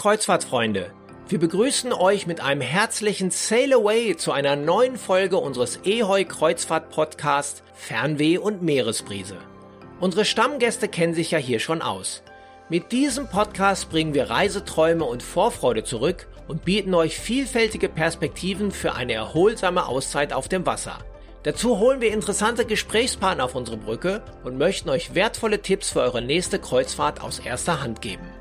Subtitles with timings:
[0.00, 0.92] Kreuzfahrtfreunde,
[1.28, 6.88] wir begrüßen euch mit einem herzlichen Sail Away zu einer neuen Folge unseres Ehoi Kreuzfahrt
[6.88, 9.36] Podcast Fernweh und Meeresbrise.
[10.00, 12.22] Unsere Stammgäste kennen sich ja hier schon aus.
[12.70, 18.94] Mit diesem Podcast bringen wir Reiseträume und Vorfreude zurück und bieten euch vielfältige Perspektiven für
[18.94, 21.00] eine erholsame Auszeit auf dem Wasser.
[21.42, 26.22] Dazu holen wir interessante Gesprächspartner auf unsere Brücke und möchten euch wertvolle Tipps für eure
[26.22, 28.39] nächste Kreuzfahrt aus erster Hand geben.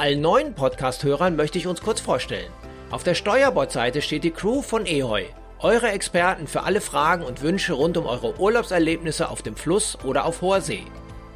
[0.00, 2.50] Allen neuen Podcast-Hörern möchte ich uns kurz vorstellen.
[2.90, 5.26] Auf der Steuerbordseite steht die Crew von Ehoi,
[5.58, 10.24] eure Experten für alle Fragen und Wünsche rund um eure Urlaubserlebnisse auf dem Fluss oder
[10.24, 10.84] auf hoher See.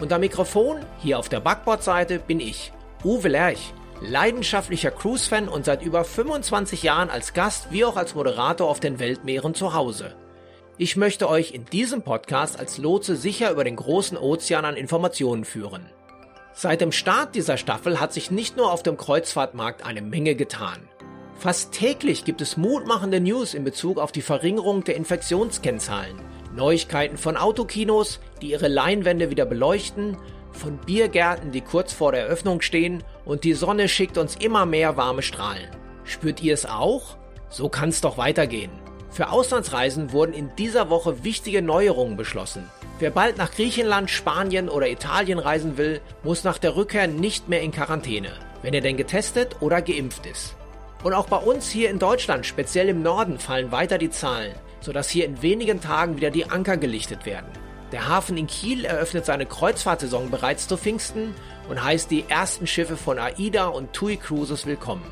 [0.08, 2.72] Am Mikrofon, hier auf der Backbordseite, bin ich,
[3.04, 8.70] Uwe Lerch, leidenschaftlicher Cruise-Fan und seit über 25 Jahren als Gast wie auch als Moderator
[8.70, 10.16] auf den Weltmeeren zu Hause.
[10.78, 15.44] Ich möchte euch in diesem Podcast als Lotse sicher über den großen Ozean an Informationen
[15.44, 15.90] führen.
[16.56, 20.88] Seit dem Start dieser Staffel hat sich nicht nur auf dem Kreuzfahrtmarkt eine Menge getan.
[21.36, 26.16] Fast täglich gibt es mutmachende News in Bezug auf die Verringerung der Infektionskennzahlen.
[26.54, 30.16] Neuigkeiten von Autokinos, die ihre Leinwände wieder beleuchten,
[30.52, 34.96] von Biergärten, die kurz vor der Eröffnung stehen und die Sonne schickt uns immer mehr
[34.96, 35.68] warme Strahlen.
[36.04, 37.16] Spürt ihr es auch?
[37.50, 38.70] So kann es doch weitergehen.
[39.10, 42.70] Für Auslandsreisen wurden in dieser Woche wichtige Neuerungen beschlossen.
[43.00, 47.60] Wer bald nach Griechenland, Spanien oder Italien reisen will, muss nach der Rückkehr nicht mehr
[47.60, 48.30] in Quarantäne,
[48.62, 50.54] wenn er denn getestet oder geimpft ist.
[51.02, 55.10] Und auch bei uns hier in Deutschland, speziell im Norden, fallen weiter die Zahlen, sodass
[55.10, 57.50] hier in wenigen Tagen wieder die Anker gelichtet werden.
[57.90, 61.34] Der Hafen in Kiel eröffnet seine Kreuzfahrtsaison bereits zu Pfingsten
[61.68, 65.04] und heißt die ersten Schiffe von AIDA und TUI Cruises willkommen.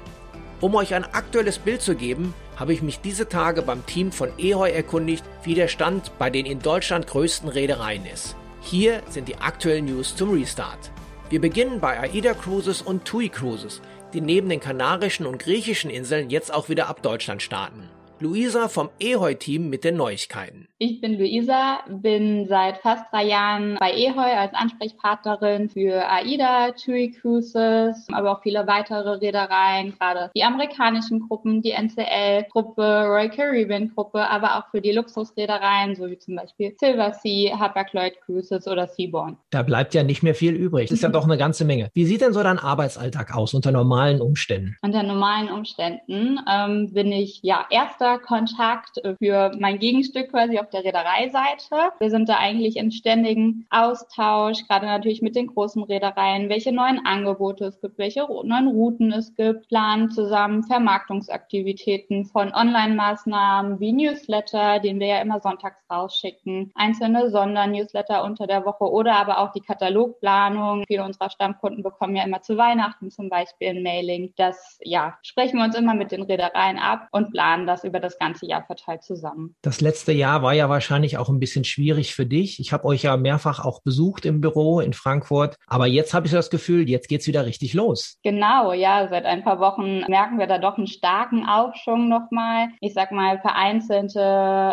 [0.62, 4.30] Um euch ein aktuelles Bild zu geben, habe ich mich diese Tage beim Team von
[4.38, 8.36] Ehoi erkundigt, wie der Stand bei den in Deutschland größten Reedereien ist.
[8.60, 10.92] Hier sind die aktuellen News zum Restart.
[11.30, 13.82] Wir beginnen bei AIDA Cruises und TUI Cruises,
[14.14, 17.88] die neben den kanarischen und griechischen Inseln jetzt auch wieder ab Deutschland starten.
[18.22, 20.68] Luisa vom Ehoi-Team mit den Neuigkeiten.
[20.78, 27.10] Ich bin Luisa, bin seit fast drei Jahren bei Ehoi als Ansprechpartnerin für AIDA, TUI
[27.10, 34.58] Cruises, aber auch viele weitere Reedereien, gerade die amerikanischen Gruppen, die NCL-Gruppe, Royal Caribbean-Gruppe, aber
[34.58, 39.36] auch für die Luxusreedereien, so wie zum Beispiel Silver Sea, Hapag-Lloyd Cruises oder Seaborn.
[39.50, 40.90] Da bleibt ja nicht mehr viel übrig.
[40.90, 41.90] Das ist ja doch eine ganze Menge.
[41.94, 44.76] Wie sieht denn so dein Arbeitsalltag aus unter normalen Umständen?
[44.82, 50.84] Unter normalen Umständen ähm, bin ich ja erster Kontakt für mein Gegenstück quasi auf der
[50.84, 51.92] Reedereiseite.
[51.98, 57.04] Wir sind da eigentlich in ständigen Austausch, gerade natürlich mit den großen Reedereien, welche neuen
[57.04, 64.78] Angebote es gibt, welche neuen Routen es gibt, planen zusammen Vermarktungsaktivitäten von Online-Maßnahmen wie Newsletter,
[64.80, 69.60] den wir ja immer sonntags rausschicken, einzelne Sondernewsletter unter der Woche oder aber auch die
[69.60, 70.84] Katalogplanung.
[70.86, 74.32] Viele unserer Stammkunden bekommen ja immer zu Weihnachten zum Beispiel ein Mailing.
[74.36, 78.18] Das, ja, sprechen wir uns immer mit den Reedereien ab und planen das über das
[78.18, 79.54] ganze Jahr verteilt zusammen.
[79.62, 82.60] Das letzte Jahr war ja wahrscheinlich auch ein bisschen schwierig für dich.
[82.60, 85.56] Ich habe euch ja mehrfach auch besucht im Büro in Frankfurt.
[85.66, 88.18] Aber jetzt habe ich das Gefühl, jetzt geht's wieder richtig los.
[88.22, 89.08] Genau, ja.
[89.08, 92.68] Seit ein paar Wochen merken wir da doch einen starken Aufschwung nochmal.
[92.80, 94.20] Ich sag mal, vereinzelte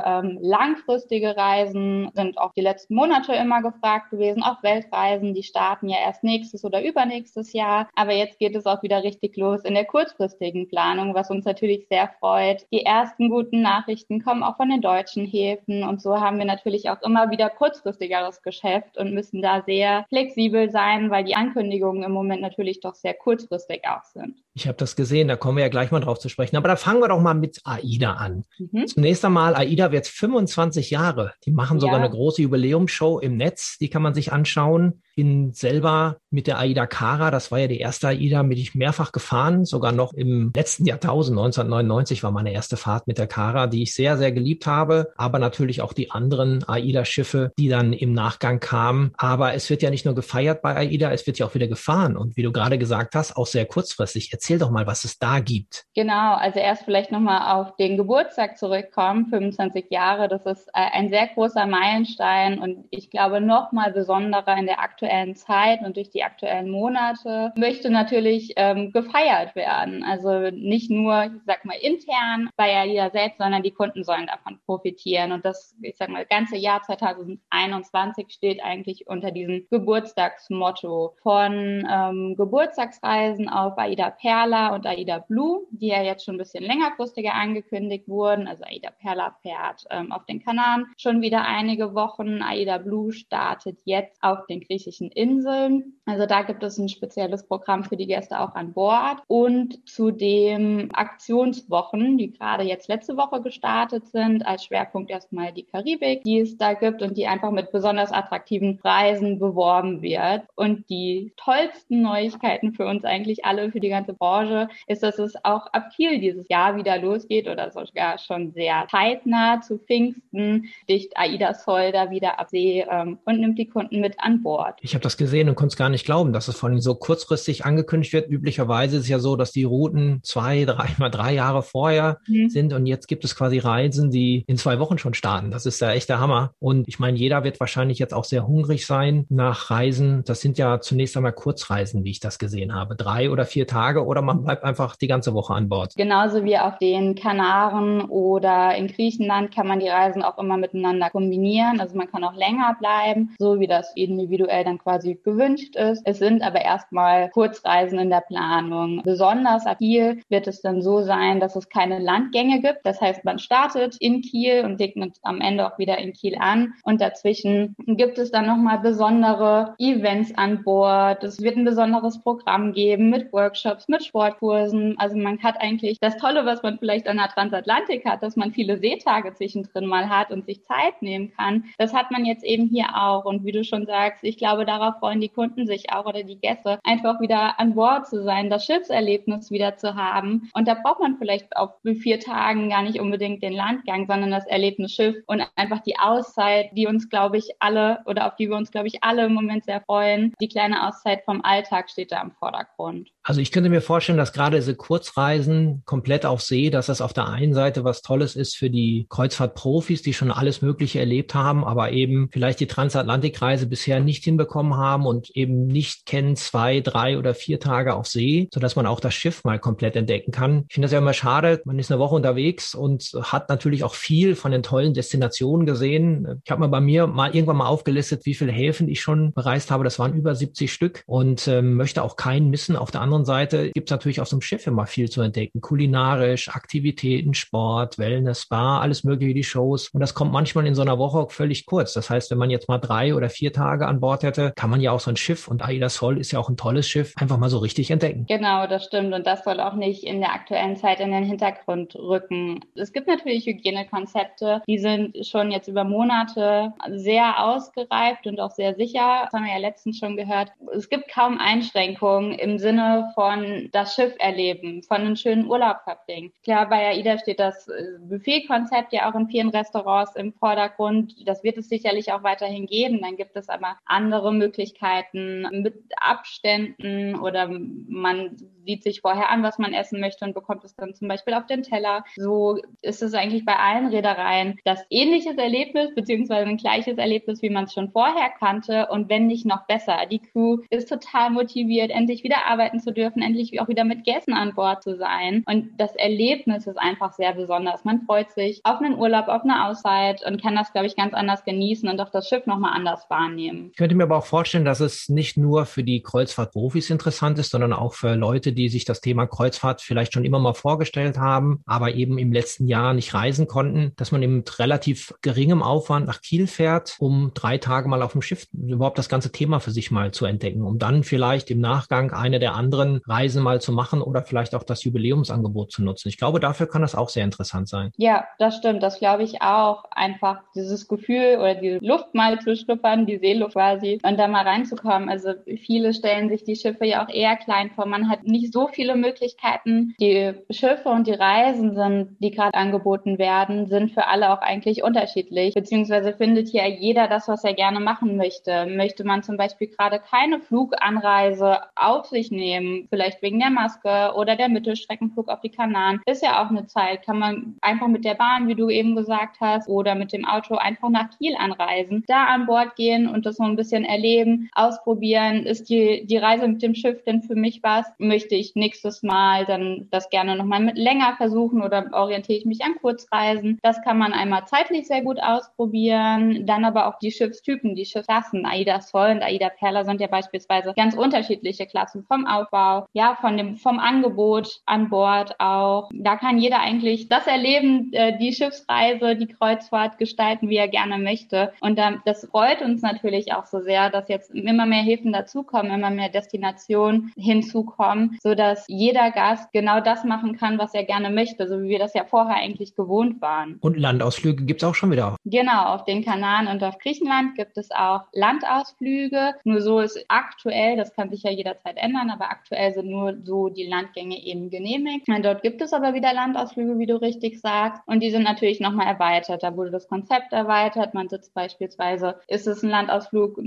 [0.06, 4.44] ähm, langfristige Reisen sind auch die letzten Monate immer gefragt gewesen.
[4.44, 7.90] Auch Weltreisen, die starten ja erst nächstes oder übernächstes Jahr.
[7.96, 11.88] Aber jetzt geht es auch wieder richtig los in der kurzfristigen Planung, was uns natürlich
[11.90, 12.66] sehr freut.
[12.72, 16.90] Die ersten guten Nachrichten kommen auch von den deutschen Häfen und so haben wir natürlich
[16.90, 22.13] auch immer wieder kurzfristigeres Geschäft und müssen da sehr flexibel sein, weil die Ankündigungen im
[22.13, 24.38] Moment natürlich doch sehr kurzfristig auch sind.
[24.53, 26.57] Ich habe das gesehen, da kommen wir ja gleich mal drauf zu sprechen.
[26.57, 28.44] Aber da fangen wir doch mal mit AIDA an.
[28.57, 28.88] Mhm.
[28.88, 31.33] Zunächst einmal, AIDA wird 25 Jahre.
[31.45, 32.04] Die machen sogar ja.
[32.04, 36.88] eine große Jubiläumsshow im Netz, die kann man sich anschauen bin selber mit der AIDA
[36.88, 40.86] Cara, das war ja die erste AIDA, mit ich mehrfach gefahren, sogar noch im letzten
[40.86, 45.12] Jahrtausend, 1999 war meine erste Fahrt mit der Cara, die ich sehr, sehr geliebt habe,
[45.18, 49.12] aber natürlich auch die anderen AIDA-Schiffe, die dann im Nachgang kamen.
[49.18, 52.15] Aber es wird ja nicht nur gefeiert bei AIDA, es wird ja auch wieder gefahren
[52.15, 54.30] und wie du gerade gesagt hast, auch sehr kurzfristig.
[54.31, 55.83] Erzähl doch mal, was es da gibt.
[55.95, 61.10] Genau, also erst vielleicht nochmal auf den Geburtstag zurückkommen, 25 Jahre, das ist äh, ein
[61.10, 66.10] sehr großer Meilenstein und ich glaube nochmal besonderer in der aktuellen aktuellen Zeit und durch
[66.10, 70.04] die aktuellen Monate möchte natürlich ähm, gefeiert werden.
[70.04, 74.60] Also nicht nur, ich sag mal, intern bei AIDA selbst, sondern die Kunden sollen davon
[74.66, 75.32] profitieren.
[75.32, 82.36] Und das, ich sag mal, ganze Jahr 2021 steht eigentlich unter diesem Geburtstagsmotto von ähm,
[82.38, 88.08] Geburtstagsreisen auf AIDA Perla und AIDA Blue, die ja jetzt schon ein bisschen längerfristiger angekündigt
[88.08, 88.48] wurden.
[88.48, 92.44] Also AIDA Perla fährt ähm, auf den Kanaren schon wieder einige Wochen.
[92.44, 95.94] AIDA Blue startet jetzt auf den griechischen griechischen Inseln.
[96.06, 99.21] Also da gibt es ein spezielles Programm für die Gäste auch an Bord.
[99.27, 106.24] Und zudem Aktionswochen, die gerade jetzt letzte Woche gestartet sind, als Schwerpunkt erstmal die Karibik,
[106.24, 110.44] die es da gibt und die einfach mit besonders attraktiven Preisen beworben wird.
[110.56, 115.33] Und die tollsten Neuigkeiten für uns eigentlich alle, für die ganze Branche, ist, dass es
[115.44, 121.15] auch ab Kiel dieses Jahr wieder losgeht oder sogar schon sehr zeitnah zu Pfingsten, dicht
[121.15, 124.79] Aida Soll da wieder ab See ähm, und nimmt die Kunden mit an Bord.
[124.81, 126.96] Ich habe das gesehen und konnte es gar nicht glauben, dass es von Ihnen so
[126.96, 128.30] kurzfristig angekündigt wird.
[128.30, 132.50] Üblicherweise ist es ja so, dass die Routen zwei, drei, mal drei Jahre vorher mhm.
[132.50, 135.52] sind und jetzt gibt es quasi Reisen, die in zwei Wochen schon starten.
[135.52, 136.54] Das ist ja echt der Hammer.
[136.60, 140.24] Und ich meine, jeder wird wahrscheinlich jetzt auch sehr hungrig sein nach Reisen.
[140.26, 142.96] Das sind ja zunächst einmal Kurzreisen, wie ich das gesehen habe.
[142.96, 145.94] Drei oder vier Tage oder man bleibt einfach die ganze Woche an Bord.
[145.96, 151.10] Genauso wie auf den Kanaren oder in Griechenland kann man die Reisen auch immer miteinander
[151.10, 151.80] kombinieren.
[151.80, 156.01] Also man kann auch länger bleiben, so wie das individuell dann quasi gewünscht ist.
[156.06, 159.01] Es sind aber erstmal Kurzreisen in der Planung.
[159.04, 162.80] Besonders ab Kiel wird es dann so sein, dass es keine Landgänge gibt.
[162.83, 166.74] Das heißt, man startet in Kiel und legt am Ende auch wieder in Kiel an.
[166.83, 171.24] Und dazwischen gibt es dann nochmal besondere Events an Bord.
[171.24, 174.95] Es wird ein besonderes Programm geben mit Workshops, mit Sportkursen.
[175.00, 178.51] Also man hat eigentlich das Tolle, was man vielleicht an der Transatlantik hat, dass man
[178.51, 181.65] viele Seetage zwischendrin mal hat und sich Zeit nehmen kann.
[181.77, 183.25] Das hat man jetzt eben hier auch.
[183.25, 186.40] Und wie du schon sagst, ich glaube, darauf freuen die Kunden sich auch oder die
[186.40, 190.50] Gäste, einfach wieder an Bord zu sein, das Schiffserlebnis wieder zu haben.
[190.54, 194.46] Und da braucht man vielleicht auf vier Tagen gar nicht unbedingt den Landgang, sondern das
[194.48, 198.58] Erlebnis Schiff und einfach die Auszeit, die uns, glaube ich, alle oder auf die wir
[198.58, 200.34] uns, glaube ich, alle im Moment sehr freuen.
[200.42, 203.10] Die kleine Auszeit vom Alltag steht da im Vordergrund.
[203.24, 207.14] Also ich könnte mir vorstellen, dass gerade diese Kurzreisen komplett auf See, dass das auf
[207.14, 211.64] der einen Seite was Tolles ist für die Kreuzfahrtprofis, die schon alles Mögliche erlebt haben,
[211.64, 217.18] aber eben vielleicht die Transatlantikreise bisher nicht hinbekommen haben und eben nicht kennen zwei, drei
[217.18, 220.66] oder vier Tage auf See, sodass man auch das Schiff mal komplett entdecken kann.
[220.68, 221.62] Ich finde das ja immer schade.
[221.66, 226.42] Man ist eine Woche unterwegs und hat natürlich auch viel von den tollen Destinationen gesehen.
[226.44, 229.72] Ich habe mal bei mir mal irgendwann mal aufgelistet, wie viele Häfen ich schon bereist
[229.72, 229.84] habe.
[229.84, 232.75] Das waren über 70 Stück und äh, möchte auch keinen missen.
[232.75, 235.62] Auf der anderen Seite gibt es natürlich auf so einem Schiff immer viel zu entdecken.
[235.62, 239.90] Kulinarisch, Aktivitäten, Sport, Wellness, Spa, alles mögliche, die Shows.
[239.90, 241.94] Und das kommt manchmal in so einer Woche völlig kurz.
[241.94, 244.81] Das heißt, wenn man jetzt mal drei oder vier Tage an Bord hätte, kann man
[244.81, 247.38] ja auch so ein Schiff und Aida Sol ist ja auch ein tolles Schiff, einfach
[247.38, 248.25] mal so richtig entdecken.
[248.27, 249.13] Genau, das stimmt.
[249.13, 252.62] Und das soll auch nicht in der aktuellen Zeit in den Hintergrund rücken.
[252.75, 258.75] Es gibt natürlich Hygienekonzepte, die sind schon jetzt über Monate sehr ausgereift und auch sehr
[258.75, 259.21] sicher.
[259.24, 260.51] Das haben wir ja letztens schon gehört.
[260.75, 266.31] Es gibt kaum Einschränkungen im Sinne von das Schiff erleben, von einem schönen Urlaub verbringen.
[266.44, 271.15] Klar, bei AIDA steht das äh, Buffet-Konzept ja auch in vielen Restaurants im Vordergrund.
[271.27, 273.01] Das wird es sicherlich auch weiterhin geben.
[273.01, 278.36] Dann gibt es aber andere Möglichkeiten mit Abständen oder man
[278.66, 281.48] sieht sich vorher an, was man essen möchte und bekommt es dann zum Beispiel auf
[281.48, 282.04] den Teller.
[282.16, 287.50] So ist es eigentlich bei allen Reedereien das ähnliches Erlebnis beziehungsweise ein gleiches Erlebnis, wie
[287.50, 289.98] man es schon vorher kannte und wenn nicht noch besser.
[290.12, 294.34] Die Crew ist total motiviert, endlich wieder arbeiten zu dürfen, endlich auch wieder mit Gästen
[294.34, 295.44] an Bord zu sein.
[295.48, 297.86] Und das Erlebnis ist einfach sehr besonders.
[297.86, 301.13] Man freut sich auf einen Urlaub, auf eine Auszeit und kann das, glaube ich, ganz
[301.13, 303.70] anders genießen und auch das Schiff nochmal anders wahrnehmen.
[303.72, 307.52] Ich könnte mir aber auch vorstellen, dass es nicht nur für die Kreuzfahrtprofis interessant ist,
[307.52, 311.62] sondern auch für Leute, die sich das Thema Kreuzfahrt vielleicht schon immer mal vorgestellt haben,
[311.66, 316.08] aber eben im letzten Jahr nicht reisen konnten, dass man eben mit relativ geringem Aufwand
[316.08, 319.72] nach Kiel fährt, um drei Tage mal auf dem Schiff überhaupt das ganze Thema für
[319.72, 323.72] sich mal zu entdecken, um dann vielleicht im Nachgang eine der anderen Reisen mal zu
[323.72, 326.10] machen oder vielleicht auch das Jubiläumsangebot zu nutzen.
[326.10, 327.92] Ich glaube, dafür kann das auch sehr interessant sein.
[327.98, 328.84] Ja, das stimmt.
[328.84, 329.86] Das glaube ich auch.
[329.92, 334.44] Einfach dieses Gefühl oder die Luft mal zu schnuppern, die Seeluft quasi und da mal
[334.44, 335.10] reinzukommen.
[335.10, 337.86] Also viele stellen sich die Schiffe ja auch eher klein vor.
[337.86, 339.96] Man hat nicht so viele Möglichkeiten.
[340.00, 344.84] Die Schiffe und die Reisen sind, die gerade angeboten werden, sind für alle auch eigentlich
[344.84, 345.54] unterschiedlich.
[345.54, 348.66] Beziehungsweise findet hier jeder das, was er gerne machen möchte.
[348.66, 354.36] Möchte man zum Beispiel gerade keine Fluganreise auf sich nehmen, vielleicht wegen der Maske oder
[354.36, 358.16] der Mittelstreckenflug auf die Kanaren, ist ja auch eine Zeit, kann man einfach mit der
[358.16, 362.25] Bahn, wie du eben gesagt hast, oder mit dem Auto einfach nach Kiel anreisen, da
[362.25, 365.46] an Bord gehen und das so ein bisschen erleben, ausprobieren.
[365.46, 367.86] Ist die, die Reise mit dem Schiff denn für mich was?
[367.98, 372.63] Möchte ich nächstes Mal dann das gerne nochmal mit länger versuchen oder orientiere ich mich
[372.63, 373.60] an Kurzreisen?
[373.63, 378.46] Das kann man einmal zeitlich sehr gut ausprobieren, dann aber auch die Schiffstypen, die Schiffsklassen.
[378.46, 383.38] Aida Sol und Aida Perla sind ja beispielsweise ganz unterschiedliche Klassen vom Aufbau, ja, von
[383.38, 385.89] dem, vom Angebot an Bord auch.
[385.93, 390.98] Da kann jeder eigentlich das erleben, äh, die Schiffsreise, die Kreuzfahrt gestalten, wie er gerne
[390.98, 391.53] möchte.
[391.62, 395.71] Und das freut uns natürlich auch so sehr, ja, dass jetzt immer mehr Häfen dazukommen,
[395.71, 401.09] immer mehr Destinationen hinzukommen, so dass jeder Gast genau das machen kann, was er gerne
[401.09, 403.57] möchte, so wie wir das ja vorher eigentlich gewohnt waren.
[403.62, 405.15] Und Landausflüge gibt es auch schon wieder.
[405.25, 409.36] Genau, auf den Kanaren und auf Griechenland gibt es auch Landausflüge.
[409.43, 413.50] Nur so ist aktuell, das kann sich ja jederzeit ändern, aber aktuell sind nur so
[413.50, 415.07] die Landgänge eben genehmigt.
[415.07, 417.81] Und dort gibt es aber wieder Landausflüge, wie du richtig sagst.
[417.86, 419.43] Und die sind natürlich nochmal erweitert.
[419.43, 420.93] Da wurde das Konzept erweitert.
[420.93, 423.38] Man sitzt beispielsweise, ist es ein Landausflug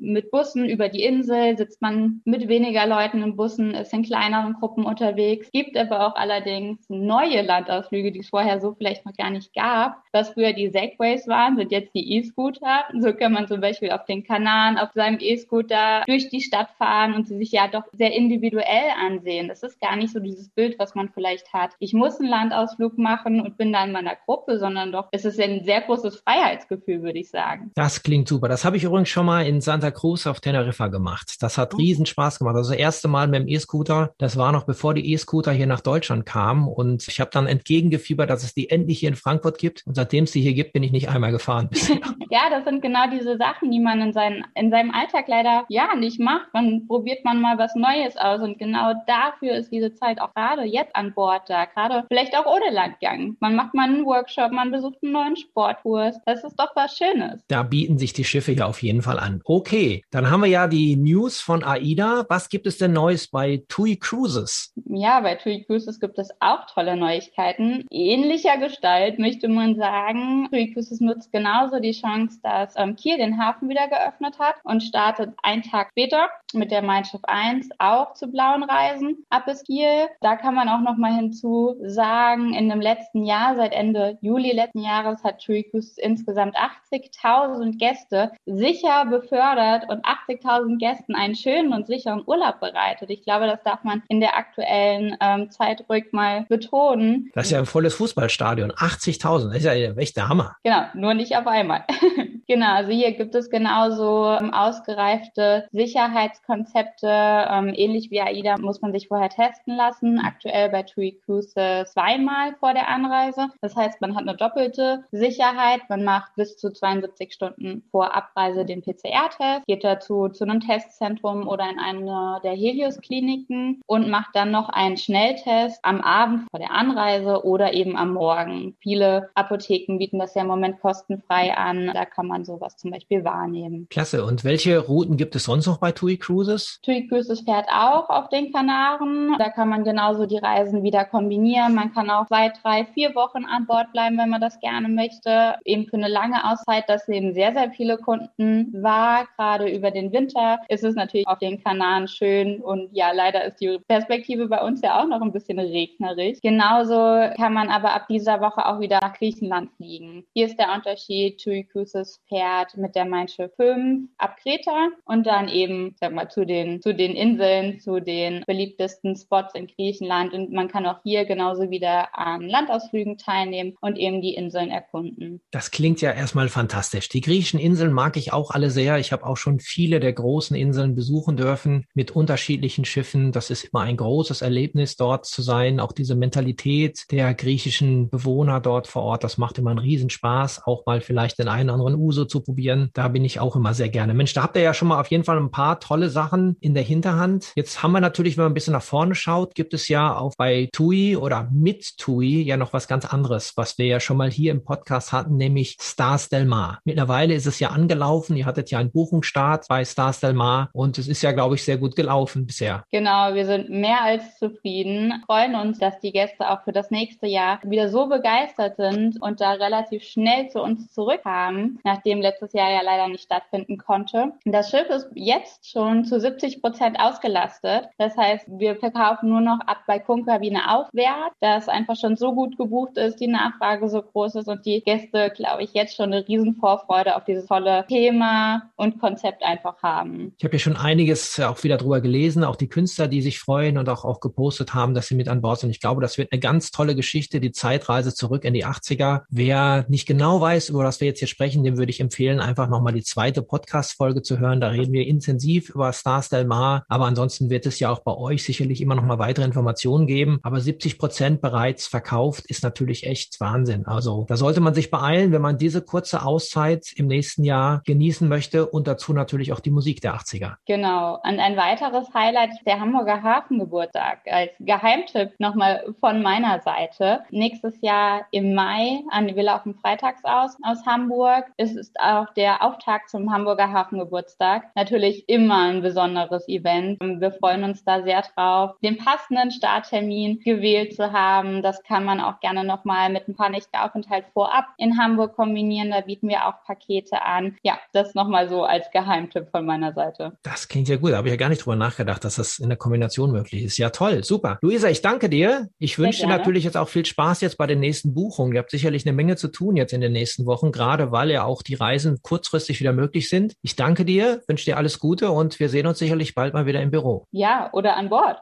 [0.00, 4.54] mit Bussen über die Insel, sitzt man mit weniger Leuten in Bussen, ist in kleineren
[4.54, 5.50] Gruppen unterwegs.
[5.52, 9.96] Gibt aber auch allerdings neue Landausflüge, die es vorher so vielleicht noch gar nicht gab.
[10.12, 12.84] Was früher die Segways waren, sind jetzt die E-Scooter.
[12.98, 17.14] So kann man zum Beispiel auf den Kanaren auf seinem E-Scooter durch die Stadt fahren
[17.14, 19.48] und sie sich ja doch sehr individuell ansehen.
[19.48, 21.72] Das ist gar nicht so dieses Bild, was man vielleicht hat.
[21.78, 25.40] Ich muss einen Landausflug machen und bin da in meiner Gruppe, sondern doch, es ist
[25.40, 27.70] ein sehr großes Freiheitsgefühl, würde ich sagen.
[27.74, 28.48] Das klingt super.
[28.48, 31.36] Das habe ich übrigens schon mal in Santa Cruz auf Teneriffa gemacht.
[31.40, 32.56] Das hat riesen Spaß gemacht.
[32.56, 35.80] Also das erste Mal mit dem E-Scooter, das war noch bevor die E-Scooter hier nach
[35.80, 39.82] Deutschland kamen und ich habe dann entgegengefiebert, dass es die endlich hier in Frankfurt gibt
[39.86, 41.70] und seitdem es die hier gibt, bin ich nicht einmal gefahren
[42.30, 45.94] ja, das sind genau diese Sachen, die man in, seinen, in seinem Alltag leider ja
[45.94, 46.48] nicht macht.
[46.52, 50.64] Dann probiert man mal was Neues aus und genau dafür ist diese Zeit auch gerade
[50.64, 51.66] jetzt an Bord da.
[51.66, 53.36] Gerade vielleicht auch ohne Landgang.
[53.40, 56.16] Man macht mal einen Workshop, man besucht einen neuen Sportkurs.
[56.26, 57.42] Das ist doch was Schönes.
[57.48, 59.40] Da bieten sich die Schiffe ja auf jeden Fall an.
[59.64, 62.26] Okay, dann haben wir ja die News von AIDA.
[62.28, 64.72] Was gibt es denn Neues bei TUI Cruises?
[64.86, 67.86] Ja, bei TUI Cruises gibt es auch tolle Neuigkeiten.
[67.88, 70.48] Ähnlicher Gestalt möchte man sagen.
[70.50, 74.82] TUI Cruises nutzt genauso die Chance, dass ähm, Kiel den Hafen wieder geöffnet hat und
[74.82, 79.62] startet einen Tag später mit der Mein Schiff 1 auch zu blauen Reisen ab bis
[79.62, 80.08] Kiel.
[80.22, 84.50] Da kann man auch noch mal hinzu sagen, in dem letzten Jahr, seit Ende Juli
[84.50, 91.72] letzten Jahres, hat TUI Cruises insgesamt 80.000 Gäste sicher befördert und 80.000 Gästen einen schönen
[91.72, 93.10] und sicheren Urlaub bereitet.
[93.10, 97.30] Ich glaube, das darf man in der aktuellen ähm, Zeit ruhig mal betonen.
[97.34, 98.72] Das ist ja ein volles Fußballstadion.
[98.72, 100.56] 80.000, das ist ja echt der Hammer.
[100.64, 101.84] Genau, nur nicht auf einmal.
[102.46, 107.06] genau, also hier gibt es genauso ähm, ausgereifte Sicherheitskonzepte.
[107.06, 110.18] Ähm, ähnlich wie AIDA muss man sich vorher testen lassen.
[110.18, 113.48] Aktuell bei TUI Cruise zweimal vor der Anreise.
[113.60, 115.80] Das heißt, man hat eine doppelte Sicherheit.
[115.88, 121.48] Man macht bis zu 72 Stunden vor Abreise den PCR-Test, geht dazu zu einem Testzentrum
[121.48, 126.72] oder in einer der Helios-Kliniken und macht dann noch einen Schnelltest am Abend vor der
[126.72, 128.76] Anreise oder eben am Morgen.
[128.80, 131.90] Viele Apotheken bieten das ja im Moment kostenfrei an.
[131.92, 133.86] Da kann man sowas zum Beispiel wahrnehmen.
[133.90, 134.24] Klasse.
[134.24, 136.80] Und welche Routen gibt es sonst noch bei TUI Cruises?
[136.82, 139.36] TUI Cruises fährt auch auf den Kanaren.
[139.38, 141.74] Da kann man genauso die Reisen wieder kombinieren.
[141.74, 145.56] Man kann auch zwei, drei, vier Wochen an Bord bleiben, wenn man das gerne möchte.
[145.64, 149.26] Eben für eine lange Auszeit, das eben sehr, sehr viele Kunden war.
[149.36, 152.60] Gerade über den Winter ist es natürlich auf den Kanaren schön.
[152.60, 156.38] Und ja, leider ist die Perspektive bei uns ja auch noch ein bisschen regnerisch.
[156.42, 156.94] Genauso
[157.36, 160.24] kann man aber ab dieser Woche auch wieder nach Griechenland fliegen.
[160.34, 161.42] Hier ist der Unterschied.
[161.42, 166.28] TUI Cruises fährt mit der Mein Schiff 5 ab Kreta und dann eben, sag mal,
[166.28, 170.32] zu den, zu den Inseln, zu den beliebtesten Spots in Griechenland.
[170.32, 175.40] Und man kann auch hier genauso wieder an Landausflügen teilnehmen und eben die Inseln erkunden.
[175.50, 177.08] Das klingt ja erstmal fantastisch.
[177.08, 178.98] Die griechischen Inseln mag ich auch alle sehr.
[179.12, 183.32] Habe auch schon viele der großen Inseln besuchen dürfen mit unterschiedlichen Schiffen.
[183.32, 185.80] Das ist immer ein großes Erlebnis, dort zu sein.
[185.80, 190.62] Auch diese Mentalität der griechischen Bewohner dort vor Ort, das macht immer einen Riesenspaß.
[190.64, 192.90] Auch mal vielleicht den einen oder anderen Uso zu probieren.
[192.94, 194.14] Da bin ich auch immer sehr gerne.
[194.14, 196.74] Mensch, da habt ihr ja schon mal auf jeden Fall ein paar tolle Sachen in
[196.74, 197.52] der Hinterhand.
[197.54, 200.34] Jetzt haben wir natürlich, wenn man ein bisschen nach vorne schaut, gibt es ja auch
[200.36, 204.30] bei TUI oder mit TUI ja noch was ganz anderes, was wir ja schon mal
[204.30, 206.80] hier im Podcast hatten, nämlich Stars Del Mar.
[206.84, 208.36] Mittlerweile ist es ja angelaufen.
[208.36, 211.64] Ihr hattet ja einen Buchungsstart bei Stars Del Mar und es ist ja, glaube ich,
[211.64, 212.84] sehr gut gelaufen bisher.
[212.92, 217.26] Genau, wir sind mehr als zufrieden, freuen uns, dass die Gäste auch für das nächste
[217.26, 222.70] Jahr wieder so begeistert sind und da relativ schnell zu uns zurückkamen, nachdem letztes Jahr
[222.70, 224.34] ja leider nicht stattfinden konnte.
[224.44, 227.88] Das Schiff ist jetzt schon zu 70 Prozent ausgelastet.
[227.98, 232.96] Das heißt, wir verkaufen nur noch ab Balkonkabine aufwärts, das einfach schon so gut gebucht
[232.98, 236.54] ist, die Nachfrage so groß ist und die Gäste, glaube ich, jetzt schon eine riesen
[236.54, 240.34] Vorfreude auf dieses tolle Thema und Konzept einfach haben.
[240.38, 243.78] Ich habe ja schon einiges auch wieder drüber gelesen, auch die Künstler, die sich freuen
[243.78, 245.70] und auch, auch gepostet haben, dass sie mit an Bord sind.
[245.70, 249.22] Ich glaube, das wird eine ganz tolle Geschichte, die Zeitreise zurück in die 80er.
[249.30, 252.68] Wer nicht genau weiß, über was wir jetzt hier sprechen, dem würde ich empfehlen, einfach
[252.68, 254.60] nochmal die zweite Podcast-Folge zu hören.
[254.60, 256.84] Da reden wir intensiv über Stars Del Mar.
[256.88, 260.38] Aber ansonsten wird es ja auch bei euch sicherlich immer noch mal weitere Informationen geben.
[260.42, 263.86] Aber 70 Prozent bereits verkauft ist natürlich echt Wahnsinn.
[263.86, 268.28] Also da sollte man sich beeilen, wenn man diese kurze Auszeit im nächsten Jahr genießen
[268.28, 270.56] möchte und dazu natürlich auch die Musik der 80er.
[270.66, 271.14] Genau.
[271.14, 277.20] Und ein weiteres Highlight ist der Hamburger Hafengeburtstag als Geheimtipp nochmal von meiner Seite.
[277.30, 281.46] Nächstes Jahr im Mai an die Villa auf dem Freitagsaus aus Hamburg.
[281.56, 284.64] Es ist auch der Auftakt zum Hamburger Hafengeburtstag.
[284.74, 286.98] Natürlich immer ein besonderes Event.
[287.00, 291.62] Wir freuen uns da sehr drauf, den passenden Starttermin gewählt zu haben.
[291.62, 295.90] Das kann man auch gerne nochmal mit ein paar Nächten Aufenthalt vorab in Hamburg kombinieren.
[295.90, 297.56] Da bieten wir auch Pakete an.
[297.62, 300.32] Ja, das nochmal so als Geheimtipp von meiner Seite.
[300.42, 301.12] Das klingt ja gut.
[301.12, 303.76] Da habe ich ja gar nicht drüber nachgedacht, dass das in der Kombination möglich ist.
[303.76, 304.24] Ja, toll.
[304.24, 304.58] Super.
[304.62, 305.68] Luisa, ich danke dir.
[305.78, 308.54] Ich wünsche dir natürlich jetzt auch viel Spaß jetzt bei den nächsten Buchungen.
[308.54, 311.44] Ihr habt sicherlich eine Menge zu tun jetzt in den nächsten Wochen, gerade weil ja
[311.44, 313.54] auch die Reisen kurzfristig wieder möglich sind.
[313.62, 316.80] Ich danke dir, wünsche dir alles Gute und wir sehen uns sicherlich bald mal wieder
[316.80, 317.26] im Büro.
[317.30, 318.38] Ja, oder an Bord.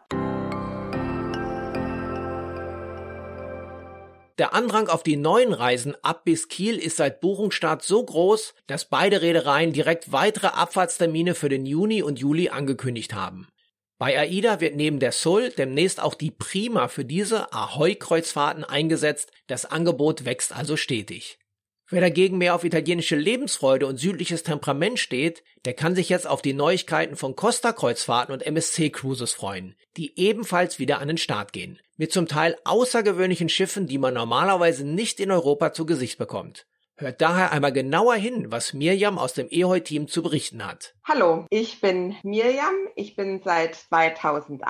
[4.41, 8.87] Der Andrang auf die neuen Reisen ab bis Kiel ist seit Buchungsstart so groß, dass
[8.87, 13.49] beide Reedereien direkt weitere Abfahrtstermine für den Juni und Juli angekündigt haben.
[13.99, 19.31] Bei AIDA wird neben der Soul demnächst auch die Prima für diese Ahoi-Kreuzfahrten eingesetzt.
[19.47, 21.39] Das Angebot wächst also stetig.
[21.93, 26.41] Wer dagegen mehr auf italienische Lebensfreude und südliches Temperament steht, der kann sich jetzt auf
[26.41, 31.53] die Neuigkeiten von Costa Kreuzfahrten und MSC Cruises freuen, die ebenfalls wieder an den Start
[31.53, 31.81] gehen.
[31.97, 36.65] Mit zum Teil außergewöhnlichen Schiffen, die man normalerweise nicht in Europa zu Gesicht bekommt.
[36.97, 40.95] Hört daher einmal genauer hin, was Mirjam aus dem EHOI-Team zu berichten hat.
[41.13, 42.87] Hallo, ich bin Mirjam.
[42.95, 44.63] Ich bin seit 2008,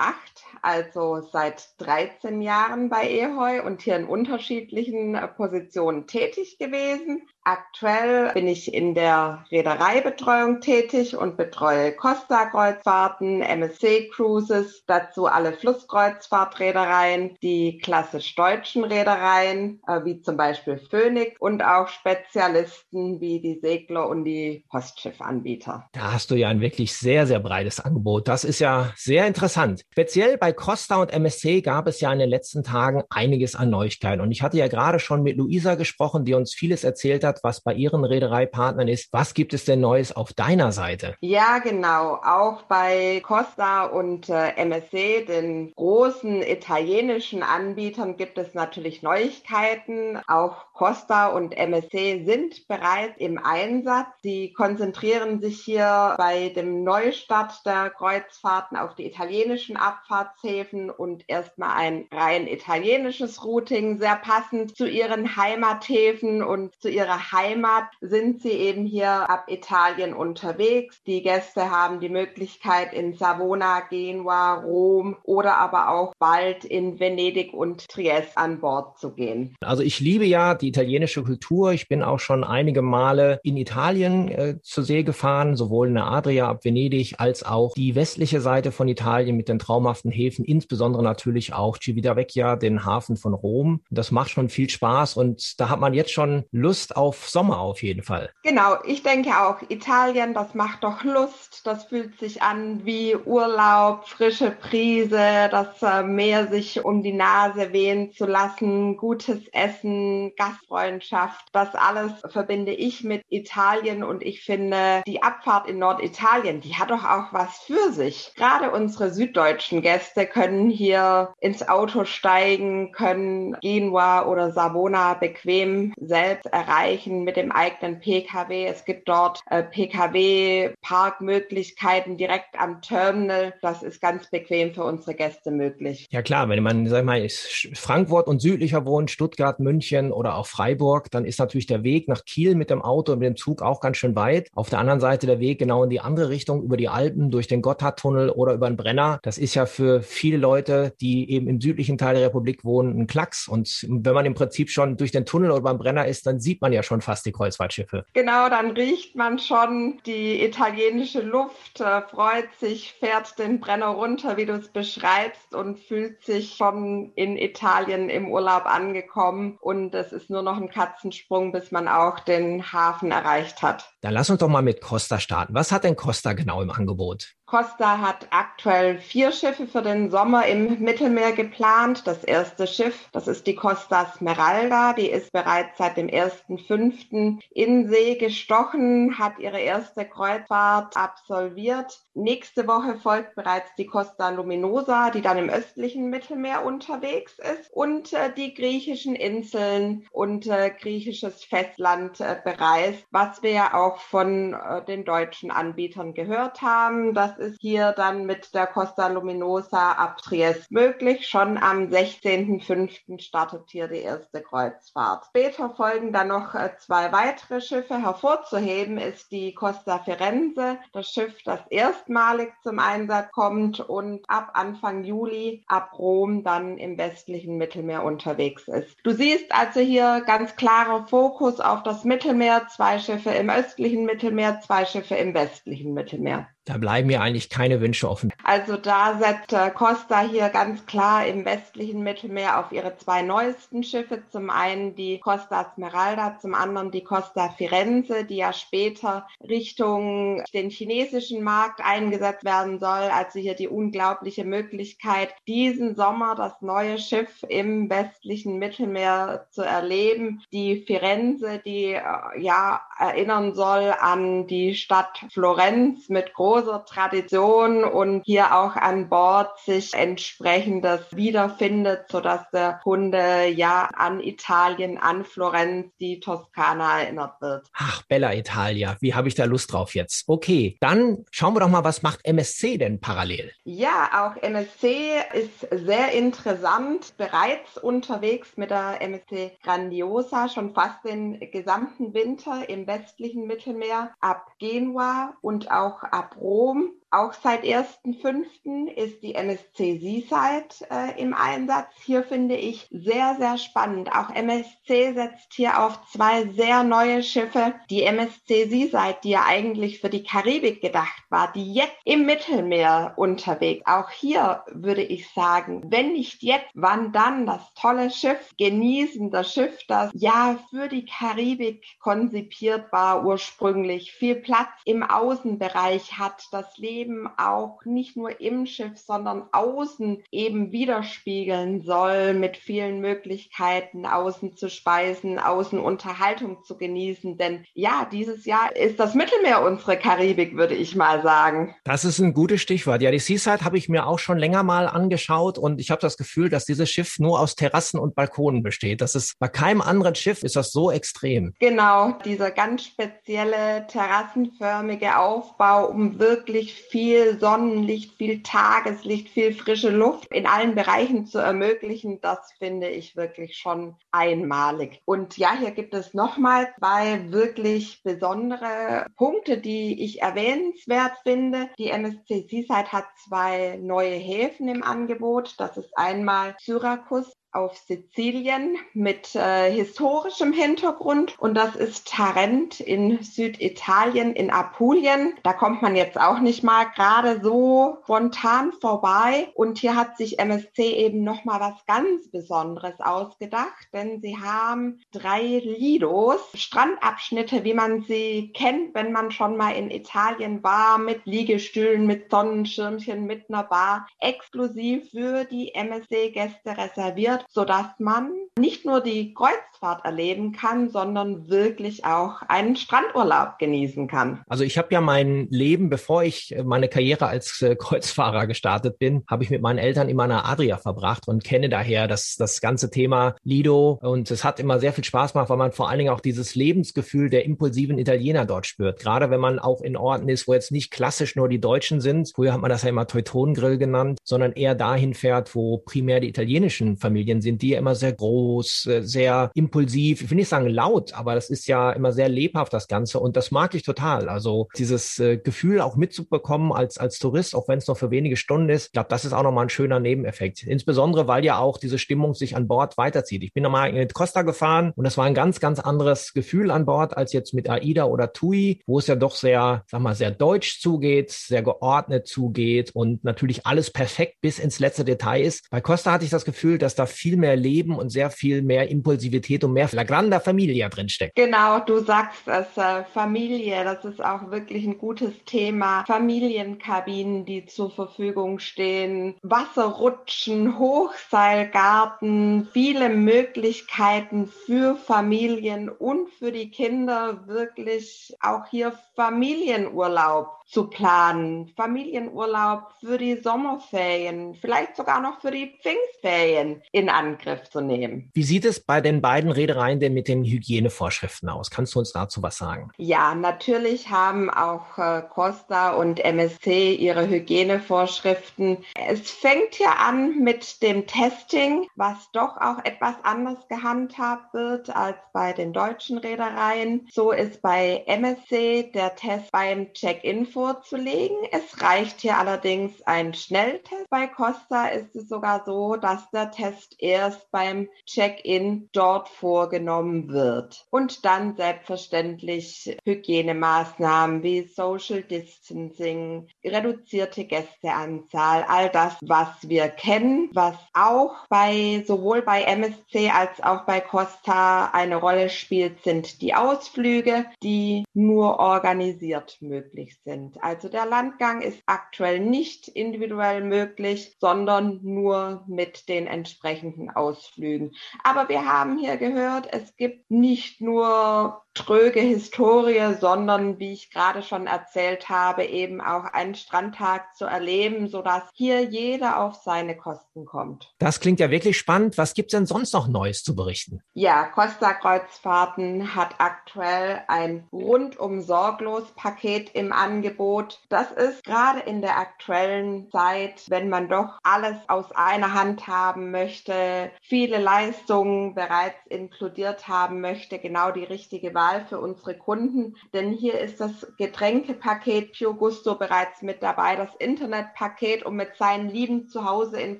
[0.63, 7.27] also seit 13 Jahren bei EHOI und hier in unterschiedlichen Positionen tätig gewesen.
[7.43, 17.37] Aktuell bin ich in der Reedereibetreuung tätig und betreue Costa-Kreuzfahrten, MSC Cruises, dazu alle Flusskreuzfahrtreedereien,
[17.41, 24.07] die klassisch deutschen Reedereien, äh, wie zum Beispiel Phoenix und auch Spezialisten wie die Segler
[24.07, 25.89] und die Postschiffanbieter.
[25.93, 28.27] Da hast du ja ein wirklich sehr, sehr breites Angebot.
[28.27, 29.83] Das ist ja sehr interessant.
[29.91, 34.21] Speziell bei Costa und MSC gab es ja in den letzten Tagen einiges an Neuigkeiten.
[34.21, 37.61] Und ich hatte ja gerade schon mit Luisa gesprochen, die uns vieles erzählt hat, was
[37.61, 39.11] bei ihren Reedereipartnern ist.
[39.11, 41.15] Was gibt es denn Neues auf deiner Seite?
[41.19, 42.21] Ja, genau.
[42.23, 50.19] Auch bei Costa und äh, MSC, den großen italienischen Anbietern, gibt es natürlich Neuigkeiten.
[50.27, 54.07] Auch Costa und MSC sind bereits im Einsatz.
[54.23, 61.75] Sie konzentrieren sich hier bei dem Neustart der Kreuzfahrten auf die italienischen Abfahrtshäfen und erstmal
[61.77, 68.51] ein rein italienisches Routing, sehr passend zu ihren Heimathäfen und zu ihrer Heimat sind sie
[68.51, 71.01] eben hier ab Italien unterwegs.
[71.05, 77.53] Die Gäste haben die Möglichkeit in Savona, Genua, Rom oder aber auch bald in Venedig
[77.53, 79.55] und Triest an Bord zu gehen.
[79.61, 81.71] Also ich liebe ja die italienische Kultur.
[81.71, 86.49] Ich bin auch schon einige Male in Italien äh, zur See gefahren, sowohl der Adria
[86.49, 91.53] ab Venedig als auch die westliche Seite von Italien mit den traumhaften Häfen, insbesondere natürlich
[91.53, 93.83] auch Civitavecchia, den Hafen von Rom.
[93.91, 97.83] Das macht schon viel Spaß und da hat man jetzt schon Lust auf Sommer auf
[97.83, 98.31] jeden Fall.
[98.43, 101.61] Genau, ich denke auch Italien, das macht doch Lust.
[101.65, 107.73] Das fühlt sich an wie Urlaub, frische Prise, das äh, Meer sich um die Nase
[107.73, 111.45] wehen zu lassen, gutes Essen, Gastfreundschaft.
[111.51, 116.89] Das alles verbinde ich mit Italien und ich finde, die Abfahrt in Norditalien, die hat
[116.89, 118.31] doch auch was für sich.
[118.37, 126.45] Gerade unsere süddeutschen Gäste können hier ins Auto steigen, können Genua oder Savona bequem selbst
[126.45, 128.67] erreichen mit dem eigenen Pkw.
[128.67, 133.53] Es gibt dort äh, Pkw-Parkmöglichkeiten direkt am Terminal.
[133.61, 136.07] Das ist ganz bequem für unsere Gäste möglich.
[136.09, 137.27] Ja klar, wenn man, sag mal,
[137.73, 142.23] Frankfurt und südlicher wohnt, Stuttgart, München oder auch Freiburg, dann ist natürlich der Weg nach
[142.23, 144.47] Kiel mit dem Auto und mit dem Zug auch ganz schön weit.
[144.55, 147.47] Auf der anderen Seite der Weg genau in die andere Richtung, über die Alpen, durch
[147.47, 149.19] den Gotthardtunnel oder über den Brenner.
[149.23, 153.07] Das ist ja für viele Leute, die eben im südlichen Teil der Republik wohnen, ein
[153.07, 153.47] Klacks.
[153.47, 156.61] Und wenn man im Prinzip schon durch den Tunnel oder beim Brenner ist, dann sieht
[156.61, 158.05] man ja schon fast die Kreuzfahrtschiffe.
[158.13, 164.37] Genau, dann riecht man schon die italienische Luft, äh, freut sich, fährt den Brenner runter,
[164.37, 169.57] wie du es beschreibst, und fühlt sich schon in Italien im Urlaub angekommen.
[169.61, 173.91] Und es ist nur noch ein Katzensprung, bis man auch den Hafen erreicht hat.
[174.01, 175.53] Dann lass uns doch mal mit Costa starten.
[175.53, 177.33] Was hat denn Costa genau im Angebot?
[177.51, 182.07] Costa hat aktuell vier Schiffe für den Sommer im Mittelmeer geplant.
[182.07, 184.93] Das erste Schiff, das ist die Costa Smeralda.
[184.93, 187.41] Die ist bereits seit dem 1.5.
[187.49, 191.99] in See gestochen, hat ihre erste Kreuzfahrt absolviert.
[192.13, 198.13] Nächste Woche folgt bereits die Costa Luminosa, die dann im östlichen Mittelmeer unterwegs ist und
[198.13, 204.53] äh, die griechischen Inseln und äh, griechisches Festland äh, bereist, was wir ja auch von
[204.53, 207.13] äh, den deutschen Anbietern gehört haben.
[207.13, 211.27] Das ist hier dann mit der Costa Luminosa ab Triest möglich.
[211.27, 213.21] Schon am 16.05.
[213.21, 215.25] startet hier die erste Kreuzfahrt.
[215.27, 218.01] Später folgen dann noch äh, zwei weitere Schiffe.
[218.01, 224.51] Hervorzuheben ist die Costa Firenze, das Schiff, das erst erstmalig zum Einsatz kommt und ab
[224.53, 228.97] Anfang Juli ab Rom dann im westlichen Mittelmeer unterwegs ist.
[229.03, 234.61] Du siehst also hier ganz klarer Fokus auf das Mittelmeer, zwei Schiffe im östlichen Mittelmeer,
[234.61, 236.47] zwei Schiffe im westlichen Mittelmeer.
[236.65, 238.31] Da bleiben mir eigentlich keine Wünsche offen.
[238.43, 243.83] Also da setzt äh, Costa hier ganz klar im westlichen Mittelmeer auf ihre zwei neuesten
[243.83, 244.21] Schiffe.
[244.29, 250.69] Zum einen die Costa Smeralda, zum anderen die Costa Firenze, die ja später Richtung den
[250.69, 253.09] chinesischen Markt eingesetzt werden soll.
[253.11, 260.43] Also hier die unglaubliche Möglichkeit, diesen Sommer das neue Schiff im westlichen Mittelmeer zu erleben.
[260.53, 262.01] Die Firenze, die äh,
[262.37, 269.07] ja erinnern soll an die Stadt Florenz mit großen großer Tradition und hier auch an
[269.07, 277.39] Bord sich entsprechendes wiederfindet, sodass der Kunde ja an Italien, an Florenz, die Toskana erinnert
[277.39, 277.67] wird.
[277.73, 280.27] Ach, Bella Italia, wie habe ich da Lust drauf jetzt?
[280.27, 283.53] Okay, dann schauen wir doch mal, was macht MSC denn parallel?
[283.63, 291.39] Ja, auch MSC ist sehr interessant, bereits unterwegs mit der MSC Grandiosa, schon fast den
[291.51, 298.87] gesamten Winter im westlichen Mittelmeer ab Genua und auch ab Rom auch seit 1.5.
[298.95, 301.89] ist die MSC Seaside äh, im Einsatz.
[302.05, 304.09] Hier finde ich sehr, sehr spannend.
[304.13, 307.75] Auch MSC setzt hier auf zwei sehr neue Schiffe.
[307.89, 313.13] Die MSC Seaside, die ja eigentlich für die Karibik gedacht war, die jetzt im Mittelmeer
[313.17, 313.83] unterwegs.
[313.85, 319.53] Auch hier würde ich sagen, wenn nicht jetzt, wann dann das tolle Schiff genießen, das
[319.53, 326.77] Schiff, das ja für die Karibik konzipiert war ursprünglich, viel Platz im Außenbereich hat, das
[326.77, 334.05] Leben eben auch nicht nur im Schiff, sondern außen eben widerspiegeln soll, mit vielen Möglichkeiten
[334.05, 337.37] außen zu speisen, außen Unterhaltung zu genießen.
[337.37, 341.75] Denn ja, dieses Jahr ist das Mittelmeer unsere Karibik, würde ich mal sagen.
[341.83, 343.01] Das ist ein gutes Stichwort.
[343.01, 346.17] Ja, die Seaside habe ich mir auch schon länger mal angeschaut und ich habe das
[346.17, 349.01] Gefühl, dass dieses Schiff nur aus Terrassen und Balkonen besteht.
[349.01, 351.53] Das ist bei keinem anderen Schiff ist das so extrem.
[351.59, 360.27] Genau, dieser ganz spezielle terrassenförmige Aufbau, um wirklich viel Sonnenlicht, viel Tageslicht, viel frische Luft
[360.31, 365.01] in allen Bereichen zu ermöglichen, das finde ich wirklich schon einmalig.
[365.05, 371.69] Und ja, hier gibt es nochmal zwei wirklich besondere Punkte, die ich erwähnenswert finde.
[371.79, 375.55] Die MSC Seaside hat zwei neue Häfen im Angebot.
[375.57, 381.37] Das ist einmal Syrakus auf Sizilien mit äh, historischem Hintergrund.
[381.39, 385.33] Und das ist Tarent in Süditalien in Apulien.
[385.43, 389.49] Da kommt man jetzt auch nicht mal gerade so spontan vorbei.
[389.55, 395.01] Und hier hat sich MSC eben noch mal was ganz Besonderes ausgedacht, denn sie haben
[395.11, 401.25] drei Lidos, Strandabschnitte, wie man sie kennt, wenn man schon mal in Italien war, mit
[401.25, 408.85] Liegestühlen, mit Sonnenschirmchen, mit einer Bar, exklusiv für die MSC-Gäste reserviert wird, sodass man nicht
[408.85, 414.41] nur die Kreuzfahrt erleben kann, sondern wirklich auch einen Strandurlaub genießen kann.
[414.47, 419.23] Also ich habe ja mein Leben, bevor ich meine Karriere als äh, Kreuzfahrer gestartet bin,
[419.29, 422.89] habe ich mit meinen Eltern immer der Adria verbracht und kenne daher das, das ganze
[422.91, 426.13] Thema Lido und es hat immer sehr viel Spaß gemacht, weil man vor allen Dingen
[426.13, 428.99] auch dieses Lebensgefühl der impulsiven Italiener dort spürt.
[428.99, 432.31] Gerade wenn man auch in Orten ist, wo jetzt nicht klassisch nur die Deutschen sind.
[432.35, 436.29] Früher hat man das ja immer Teutonengrill genannt, sondern eher dahin fährt, wo primär die
[436.29, 440.49] italienischen Familien Medien sind, die ja immer sehr groß, äh, sehr impulsiv, ich will nicht
[440.49, 443.19] sagen laut, aber das ist ja immer sehr lebhaft, das Ganze.
[443.19, 444.29] Und das mag ich total.
[444.29, 448.37] Also dieses äh, Gefühl auch mitzubekommen als, als Tourist, auch wenn es noch für wenige
[448.37, 450.63] Stunden ist, ich glaube, das ist auch nochmal ein schöner Nebeneffekt.
[450.63, 453.43] Insbesondere, weil ja auch diese Stimmung sich an Bord weiterzieht.
[453.43, 456.85] Ich bin nochmal mit Costa gefahren und das war ein ganz, ganz anderes Gefühl an
[456.85, 460.31] Bord als jetzt mit AIDA oder TUI, wo es ja doch sehr, sag mal, sehr
[460.31, 465.69] deutsch zugeht, sehr geordnet zugeht und natürlich alles perfekt bis ins letzte Detail ist.
[465.69, 468.89] Bei Costa hatte ich das Gefühl, dass da viel mehr Leben und sehr viel mehr
[468.89, 471.35] Impulsivität und mehr La Grande Familia drinsteckt.
[471.35, 476.03] Genau, du sagst es, äh, Familie, das ist auch wirklich ein gutes Thema.
[476.05, 487.47] Familienkabinen, die zur Verfügung stehen, Wasserrutschen, Hochseilgarten, viele Möglichkeiten für Familien und für die Kinder,
[487.47, 495.77] wirklich auch hier Familienurlaub zu planen, Familienurlaub für die Sommerferien, vielleicht sogar noch für die
[495.81, 498.31] Pfingstferien in Angriff zu nehmen.
[498.33, 501.69] Wie sieht es bei den beiden Reedereien denn mit den Hygienevorschriften aus?
[501.69, 502.89] Kannst du uns dazu was sagen?
[502.97, 508.77] Ja, natürlich haben auch äh, Costa und MSC ihre Hygienevorschriften.
[508.95, 515.17] Es fängt hier an mit dem Testing, was doch auch etwas anders gehandhabt wird als
[515.33, 517.07] bei den deutschen Reedereien.
[517.11, 521.37] So ist bei MSC der Test beim Check-in vorzulegen.
[521.51, 524.07] Es reicht hier allerdings ein Schnelltest.
[524.11, 530.85] Bei Costa ist es sogar so, dass der Test erst beim Check-in dort vorgenommen wird.
[530.91, 540.75] Und dann selbstverständlich Hygienemaßnahmen wie Social Distancing, reduzierte Gästeanzahl, all das, was wir kennen, was
[540.93, 547.47] auch bei sowohl bei MSC als auch bei Costa eine Rolle spielt, sind die Ausflüge,
[547.63, 550.63] die nur organisiert möglich sind sind.
[550.63, 557.91] Also der Landgang ist aktuell nicht individuell möglich, sondern nur mit den entsprechenden Ausflügen.
[558.23, 564.43] Aber wir haben hier gehört, es gibt nicht nur tröge Historie, sondern wie ich gerade
[564.43, 570.45] schon erzählt habe, eben auch einen Strandtag zu erleben, sodass hier jeder auf seine Kosten
[570.45, 570.93] kommt.
[570.99, 572.17] Das klingt ja wirklich spannend.
[572.17, 574.01] Was gibt es denn sonst noch Neues zu berichten?
[574.13, 580.40] Ja, Costa Kreuzfahrten hat aktuell ein rundum sorglos Paket im Angebot.
[580.89, 586.31] Das ist gerade in der aktuellen Zeit, wenn man doch alles aus einer Hand haben
[586.31, 593.31] möchte, viele Leistungen bereits inkludiert haben möchte, genau die richtige Wahl für unsere Kunden, denn
[593.31, 599.27] hier ist das Getränkepaket Pure Gusto bereits mit dabei, das Internetpaket, um mit seinen Lieben
[599.27, 599.99] zu Hause in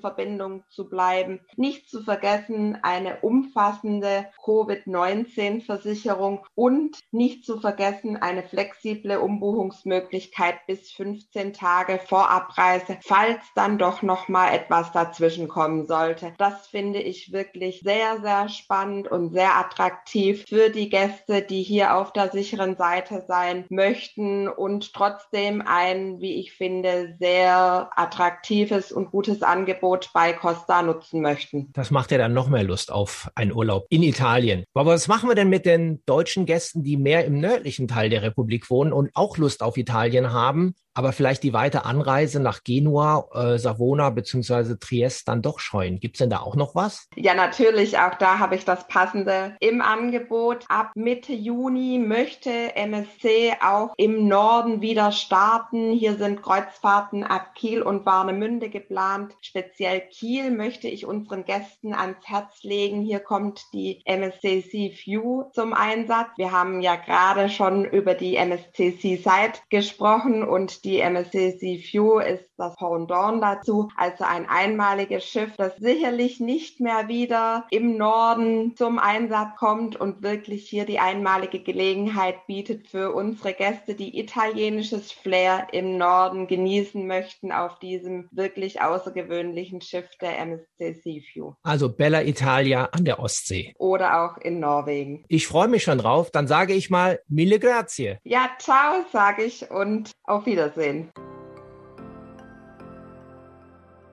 [0.00, 1.38] Verbindung zu bleiben.
[1.54, 10.31] Nicht zu vergessen eine umfassende Covid-19-Versicherung und nicht zu vergessen eine flexible Umbuchungsmöglichkeit
[10.66, 16.32] bis 15 Tage vor Abreise, falls dann doch noch mal etwas dazwischen kommen sollte.
[16.38, 21.96] Das finde ich wirklich sehr, sehr spannend und sehr attraktiv für die Gäste, die hier
[21.96, 29.10] auf der sicheren Seite sein möchten und trotzdem ein, wie ich finde, sehr attraktives und
[29.10, 31.70] gutes Angebot bei Costa nutzen möchten.
[31.74, 34.64] Das macht ja dann noch mehr Lust auf einen Urlaub in Italien.
[34.74, 38.22] Aber was machen wir denn mit den deutschen Gästen, die mehr im nördlichen Teil der
[38.22, 40.74] Republik wohnen und auch Lust auf Italien haben?
[40.94, 46.00] Aber vielleicht die weite Anreise nach Genua, äh, Savona beziehungsweise Triest dann doch scheuen.
[46.00, 47.08] Gibt's denn da auch noch was?
[47.16, 47.98] Ja, natürlich.
[47.98, 50.64] Auch da habe ich das Passende im Angebot.
[50.68, 55.92] Ab Mitte Juni möchte MSC auch im Norden wieder starten.
[55.92, 59.34] Hier sind Kreuzfahrten ab Kiel und Warnemünde geplant.
[59.40, 63.02] Speziell Kiel möchte ich unseren Gästen ans Herz legen.
[63.02, 66.28] Hier kommt die MSC Sea View zum Einsatz.
[66.36, 72.50] Wir haben ja gerade schon über die MSC Seaside gesprochen und die MSC Sea ist
[72.56, 78.98] das Pendant dazu, also ein einmaliges Schiff, das sicherlich nicht mehr wieder im Norden zum
[78.98, 85.68] Einsatz kommt und wirklich hier die einmalige Gelegenheit bietet für unsere Gäste, die italienisches Flair
[85.72, 92.86] im Norden genießen möchten auf diesem wirklich außergewöhnlichen Schiff der MSC Sea Also Bella Italia
[92.86, 93.74] an der Ostsee.
[93.78, 95.24] Oder auch in Norwegen.
[95.28, 96.30] Ich freue mich schon drauf.
[96.30, 98.18] Dann sage ich mal mille grazie.
[98.24, 100.71] Ja, ciao, sage ich und auf Wiedersehen.
[100.76, 101.10] Wiedersehen.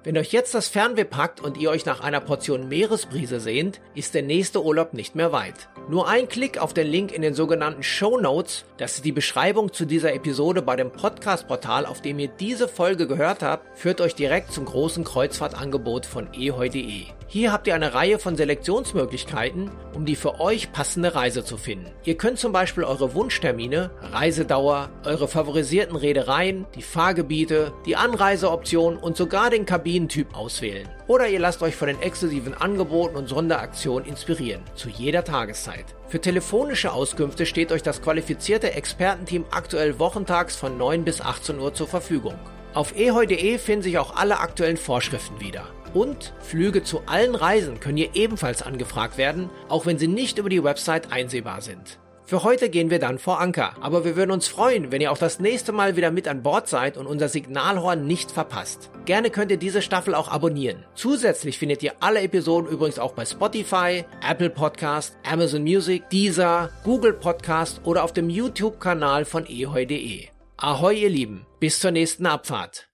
[0.01, 4.13] Wenn euch jetzt das Fernweh packt und ihr euch nach einer Portion Meeresbrise sehnt, ist
[4.13, 5.67] der nächste Urlaub nicht mehr weit.
[5.89, 9.73] Nur ein Klick auf den Link in den sogenannten Show Notes, das ist die Beschreibung
[9.73, 14.15] zu dieser Episode bei dem Podcast-Portal, auf dem ihr diese Folge gehört habt, führt euch
[14.15, 17.07] direkt zum großen Kreuzfahrtangebot von eheu.de.
[17.31, 21.91] Hier habt ihr eine Reihe von Selektionsmöglichkeiten, um die für euch passende Reise zu finden.
[22.03, 29.15] Ihr könnt zum Beispiel eure Wunschtermine, Reisedauer, eure favorisierten Reedereien, die Fahrgebiete, die Anreiseoptionen und
[29.15, 30.89] sogar den Kabinentyp auswählen.
[31.05, 35.85] Oder ihr lasst euch von den exklusiven Angeboten und Sonderaktionen inspirieren, zu jeder Tageszeit.
[36.07, 41.75] Für telefonische Auskünfte steht euch das qualifizierte Expertenteam aktuell wochentags von 9 bis 18 Uhr
[41.75, 42.39] zur Verfügung.
[42.73, 45.67] Auf eheu.de finden sich auch alle aktuellen Vorschriften wieder.
[45.93, 50.49] Und Flüge zu allen Reisen können hier ebenfalls angefragt werden, auch wenn sie nicht über
[50.49, 51.99] die Website einsehbar sind.
[52.29, 55.17] Für heute gehen wir dann vor Anker, aber wir würden uns freuen, wenn ihr auch
[55.17, 58.91] das nächste Mal wieder mit an Bord seid und unser Signalhorn nicht verpasst.
[59.05, 60.85] Gerne könnt ihr diese Staffel auch abonnieren.
[60.93, 67.13] Zusätzlich findet ihr alle Episoden übrigens auch bei Spotify, Apple Podcast, Amazon Music, Deezer, Google
[67.13, 70.27] Podcast oder auf dem YouTube-Kanal von ehoi.de.
[70.61, 72.88] Ahoi ihr Lieben, bis zur nächsten Abfahrt.